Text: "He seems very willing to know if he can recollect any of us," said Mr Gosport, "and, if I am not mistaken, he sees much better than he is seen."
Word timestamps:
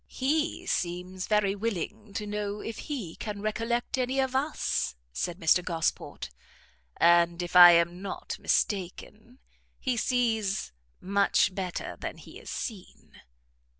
"He 0.07 0.65
seems 0.65 1.27
very 1.27 1.53
willing 1.53 2.13
to 2.13 2.25
know 2.25 2.59
if 2.59 2.79
he 2.89 3.15
can 3.15 3.39
recollect 3.39 3.99
any 3.99 4.19
of 4.19 4.35
us," 4.35 4.95
said 5.13 5.39
Mr 5.39 5.63
Gosport, 5.63 6.31
"and, 6.97 7.39
if 7.43 7.55
I 7.55 7.73
am 7.73 8.01
not 8.01 8.39
mistaken, 8.39 9.37
he 9.79 9.95
sees 9.97 10.71
much 10.99 11.53
better 11.53 11.97
than 11.99 12.17
he 12.17 12.39
is 12.39 12.49
seen." 12.49 13.21